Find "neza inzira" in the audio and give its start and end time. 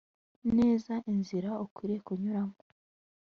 0.57-1.49